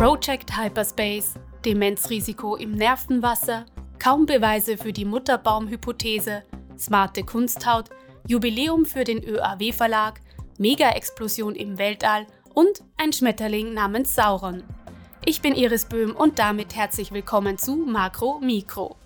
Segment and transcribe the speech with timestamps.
[0.00, 3.66] Project Hyperspace, Demenzrisiko im Nervenwasser,
[3.98, 6.42] kaum Beweise für die Mutterbaumhypothese,
[6.78, 7.90] smarte Kunsthaut,
[8.26, 10.22] Jubiläum für den ÖAW-Verlag,
[10.56, 14.62] Mega-Explosion im Weltall und ein Schmetterling namens Sauron.
[15.26, 18.96] Ich bin Iris Böhm und damit herzlich willkommen zu Makro Mikro.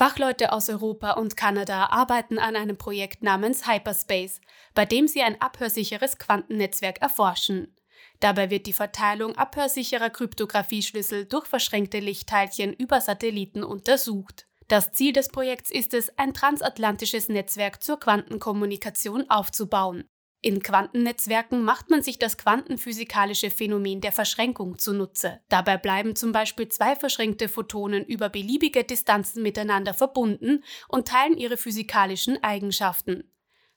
[0.00, 4.40] Fachleute aus Europa und Kanada arbeiten an einem Projekt namens Hyperspace,
[4.72, 7.76] bei dem sie ein abhörsicheres Quantennetzwerk erforschen.
[8.18, 14.46] Dabei wird die Verteilung abhörsicherer Kryptographieschlüssel durch verschränkte Lichtteilchen über Satelliten untersucht.
[14.68, 20.08] Das Ziel des Projekts ist es, ein transatlantisches Netzwerk zur Quantenkommunikation aufzubauen.
[20.42, 25.40] In Quantennetzwerken macht man sich das quantenphysikalische Phänomen der Verschränkung zunutze.
[25.50, 31.58] Dabei bleiben zum Beispiel zwei verschränkte Photonen über beliebige Distanzen miteinander verbunden und teilen ihre
[31.58, 33.30] physikalischen Eigenschaften.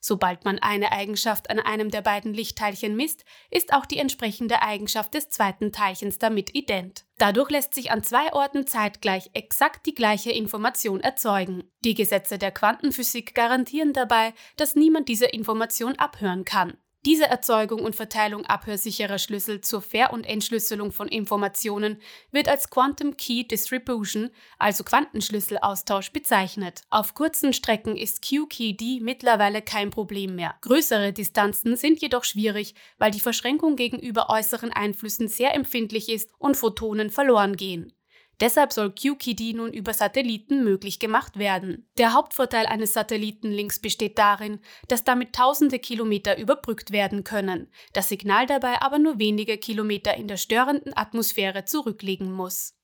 [0.06, 5.14] Sobald man eine Eigenschaft an einem der beiden Lichtteilchen misst, ist auch die entsprechende Eigenschaft
[5.14, 7.06] des zweiten Teilchens damit ident.
[7.16, 11.64] Dadurch lässt sich an zwei Orten zeitgleich exakt die gleiche Information erzeugen.
[11.86, 16.76] Die Gesetze der Quantenphysik garantieren dabei, dass niemand diese Information abhören kann.
[17.06, 23.18] Diese Erzeugung und Verteilung abhörsicherer Schlüssel zur Ver- und Entschlüsselung von Informationen wird als Quantum
[23.18, 26.80] Key Distribution, also Quantenschlüsselaustausch, bezeichnet.
[26.88, 30.54] Auf kurzen Strecken ist QKD mittlerweile kein Problem mehr.
[30.62, 36.56] Größere Distanzen sind jedoch schwierig, weil die Verschränkung gegenüber äußeren Einflüssen sehr empfindlich ist und
[36.56, 37.93] Photonen verloren gehen.
[38.40, 41.88] Deshalb soll QKD nun über Satelliten möglich gemacht werden.
[41.98, 48.46] Der Hauptvorteil eines Satellitenlinks besteht darin, dass damit tausende Kilometer überbrückt werden können, das Signal
[48.46, 52.74] dabei aber nur wenige Kilometer in der störenden Atmosphäre zurücklegen muss.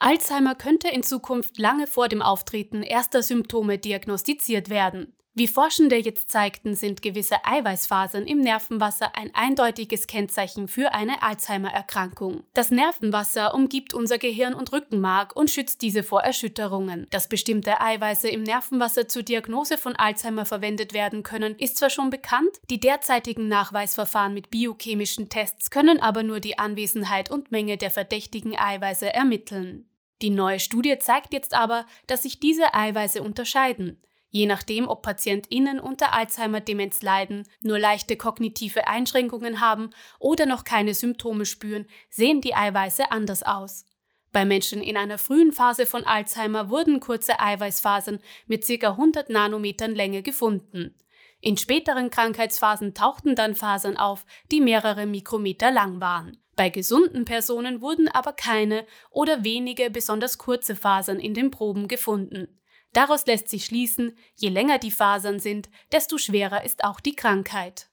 [0.00, 5.17] Alzheimer könnte in Zukunft lange vor dem Auftreten erster Symptome diagnostiziert werden.
[5.38, 12.42] Wie Forschende jetzt zeigten, sind gewisse Eiweißfasern im Nervenwasser ein eindeutiges Kennzeichen für eine Alzheimer-Erkrankung.
[12.54, 17.06] Das Nervenwasser umgibt unser Gehirn und Rückenmark und schützt diese vor Erschütterungen.
[17.10, 22.10] Dass bestimmte Eiweiße im Nervenwasser zur Diagnose von Alzheimer verwendet werden können, ist zwar schon
[22.10, 27.92] bekannt, die derzeitigen Nachweisverfahren mit biochemischen Tests können aber nur die Anwesenheit und Menge der
[27.92, 29.88] verdächtigen Eiweiße ermitteln.
[30.20, 34.02] Die neue Studie zeigt jetzt aber, dass sich diese Eiweiße unterscheiden.
[34.30, 40.94] Je nachdem, ob PatientInnen unter Alzheimer-Demenz leiden, nur leichte kognitive Einschränkungen haben oder noch keine
[40.94, 43.86] Symptome spüren, sehen die Eiweiße anders aus.
[44.30, 48.90] Bei Menschen in einer frühen Phase von Alzheimer wurden kurze Eiweißfasern mit ca.
[48.90, 50.94] 100 Nanometern Länge gefunden.
[51.40, 56.36] In späteren Krankheitsphasen tauchten dann Fasern auf, die mehrere Mikrometer lang waren.
[56.56, 62.60] Bei gesunden Personen wurden aber keine oder wenige besonders kurze Fasern in den Proben gefunden.
[62.92, 67.90] Daraus lässt sich schließen, je länger die Fasern sind, desto schwerer ist auch die Krankheit.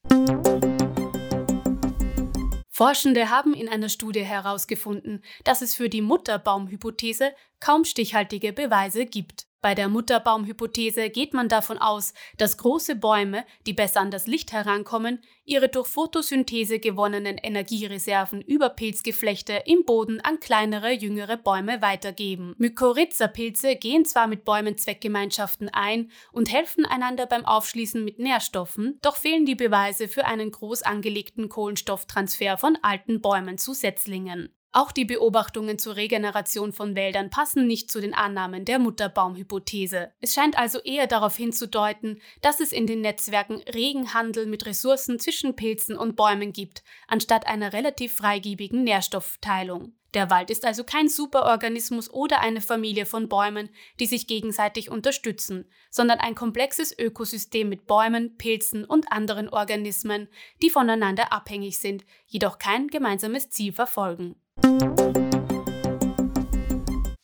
[2.70, 9.48] Forschende haben in einer Studie herausgefunden, dass es für die Mutterbaumhypothese kaum stichhaltige Beweise gibt.
[9.66, 14.54] Bei der Mutterbaumhypothese geht man davon aus, dass große Bäume, die besser an das Licht
[14.54, 22.54] herankommen, ihre durch Photosynthese gewonnenen Energiereserven über Pilzgeflechte im Boden an kleinere, jüngere Bäume weitergeben.
[22.60, 29.16] Mykorrhiza-Pilze gehen zwar mit Bäumen Zweckgemeinschaften ein und helfen einander beim Aufschließen mit Nährstoffen, doch
[29.16, 34.54] fehlen die Beweise für einen groß angelegten Kohlenstofftransfer von alten Bäumen zu Setzlingen.
[34.78, 40.12] Auch die Beobachtungen zur Regeneration von Wäldern passen nicht zu den Annahmen der Mutterbaumhypothese.
[40.20, 45.18] Es scheint also eher darauf hinzudeuten, dass es in den Netzwerken regen Handel mit Ressourcen
[45.18, 49.94] zwischen Pilzen und Bäumen gibt, anstatt einer relativ freigebigen Nährstoffteilung.
[50.14, 53.70] Der Wald ist also kein Superorganismus oder eine Familie von Bäumen,
[54.02, 60.28] die sich gegenseitig unterstützen, sondern ein komplexes Ökosystem mit Bäumen, Pilzen und anderen Organismen,
[60.62, 64.36] die voneinander abhängig sind, jedoch kein gemeinsames Ziel verfolgen.
[64.62, 65.25] Thank you.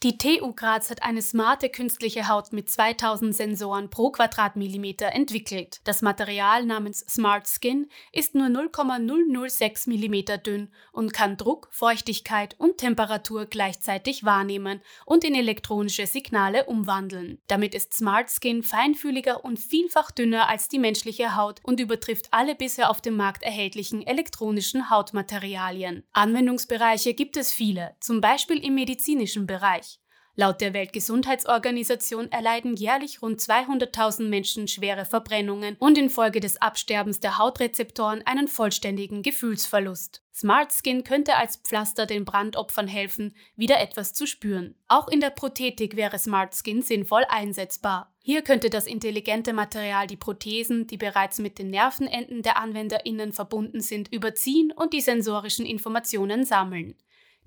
[0.04, 5.80] Die TU Graz hat eine smarte künstliche Haut mit 2000 Sensoren pro Quadratmillimeter entwickelt.
[5.84, 12.80] Das Material namens Smart Skin ist nur 0,006 mm dünn und kann Druck, Feuchtigkeit und
[12.80, 17.38] Temperatur gleichzeitig wahrnehmen und in elektronische Signale umwandeln.
[17.46, 22.56] Damit ist Smart Skin feinfühliger und vielfach dünner als die menschliche Haut und übertrifft alle
[22.56, 26.04] bisher auf dem Markt erhältlichen elektronischen Hautmaterialien.
[26.14, 29.91] Anwendungsbereiche gibt es viele, zum Beispiel im medizinischen Bereich.
[30.36, 37.38] Laut der Weltgesundheitsorganisation erleiden jährlich rund 200.000 Menschen schwere Verbrennungen und infolge des Absterbens der
[37.38, 40.24] Hautrezeptoren einen vollständigen Gefühlsverlust.
[40.34, 44.76] Smart Skin könnte als Pflaster den Brandopfern helfen, wieder etwas zu spüren.
[44.88, 48.14] Auch in der Prothetik wäre Smart Skin sinnvoll einsetzbar.
[48.24, 53.82] Hier könnte das intelligente Material die Prothesen, die bereits mit den Nervenenden der AnwenderInnen verbunden
[53.82, 56.96] sind, überziehen und die sensorischen Informationen sammeln.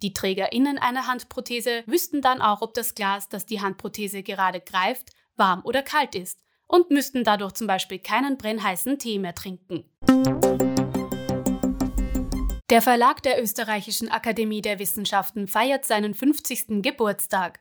[0.05, 5.09] Die TrägerInnen einer Handprothese wüssten dann auch, ob das Glas, das die Handprothese gerade greift,
[5.35, 9.85] warm oder kalt ist und müssten dadurch zum Beispiel keinen brennheißen Tee mehr trinken.
[12.69, 16.83] Der Verlag der Österreichischen Akademie der Wissenschaften feiert seinen 50.
[16.83, 17.61] Geburtstag.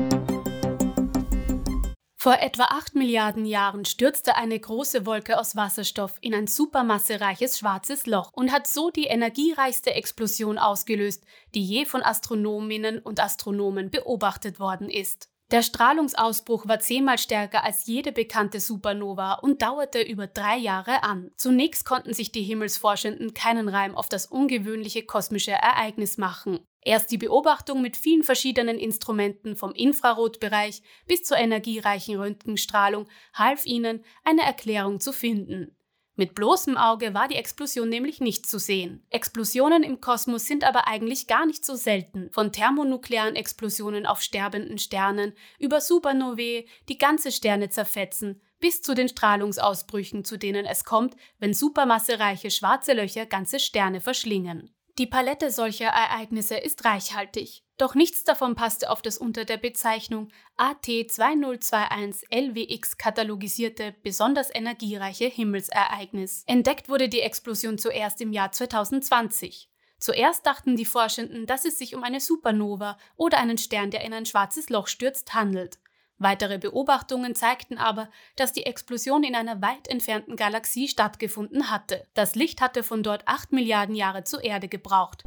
[2.28, 8.04] Vor etwa 8 Milliarden Jahren stürzte eine große Wolke aus Wasserstoff in ein supermassereiches schwarzes
[8.04, 14.60] Loch und hat so die energiereichste Explosion ausgelöst, die je von Astronominnen und Astronomen beobachtet
[14.60, 15.30] worden ist.
[15.50, 21.30] Der Strahlungsausbruch war zehnmal stärker als jede bekannte Supernova und dauerte über drei Jahre an.
[21.36, 26.60] Zunächst konnten sich die Himmelsforschenden keinen Reim auf das ungewöhnliche kosmische Ereignis machen.
[26.82, 34.04] Erst die Beobachtung mit vielen verschiedenen Instrumenten vom Infrarotbereich bis zur energiereichen Röntgenstrahlung half ihnen,
[34.24, 35.77] eine Erklärung zu finden.
[36.18, 39.06] Mit bloßem Auge war die Explosion nämlich nicht zu sehen.
[39.08, 42.28] Explosionen im Kosmos sind aber eigentlich gar nicht so selten.
[42.32, 49.08] Von thermonuklearen Explosionen auf sterbenden Sternen über Supernovae, die ganze Sterne zerfetzen, bis zu den
[49.08, 54.74] Strahlungsausbrüchen, zu denen es kommt, wenn supermassereiche schwarze Löcher ganze Sterne verschlingen.
[54.98, 60.32] Die Palette solcher Ereignisse ist reichhaltig, doch nichts davon passte auf das unter der Bezeichnung
[60.56, 66.42] AT2021 LWX katalogisierte, besonders energiereiche Himmelsereignis.
[66.48, 69.70] Entdeckt wurde die Explosion zuerst im Jahr 2020.
[70.00, 74.12] Zuerst dachten die Forschenden, dass es sich um eine Supernova oder einen Stern, der in
[74.12, 75.78] ein schwarzes Loch stürzt, handelt.
[76.18, 82.08] Weitere Beobachtungen zeigten aber, dass die Explosion in einer weit entfernten Galaxie stattgefunden hatte.
[82.14, 85.22] Das Licht hatte von dort 8 Milliarden Jahre zur Erde gebraucht.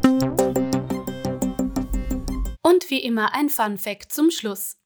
[2.61, 4.77] Und wie immer ein Fun Fact zum Schluss.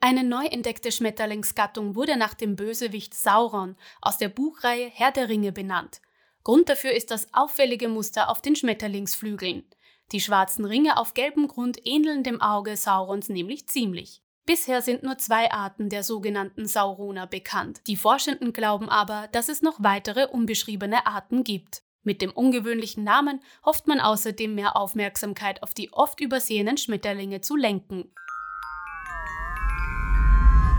[0.00, 5.50] Eine neu entdeckte Schmetterlingsgattung wurde nach dem Bösewicht Sauron aus der Buchreihe Herr der Ringe
[5.50, 6.02] benannt.
[6.42, 9.64] Grund dafür ist das auffällige Muster auf den Schmetterlingsflügeln.
[10.12, 14.23] Die schwarzen Ringe auf gelbem Grund ähneln dem Auge Saurons nämlich ziemlich.
[14.46, 17.80] Bisher sind nur zwei Arten der sogenannten Sauroner bekannt.
[17.86, 21.82] Die Forschenden glauben aber, dass es noch weitere unbeschriebene Arten gibt.
[22.02, 27.56] Mit dem ungewöhnlichen Namen hofft man außerdem mehr Aufmerksamkeit auf die oft übersehenen Schmetterlinge zu
[27.56, 28.12] lenken.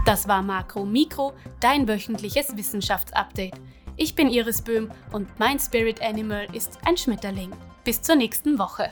[0.06, 3.56] Das war Makro Mikro, dein wöchentliches Wissenschaftsupdate.
[3.98, 7.52] Ich bin Iris Böhm und mein Spirit Animal ist ein Schmetterling.
[7.84, 8.92] Bis zur nächsten Woche.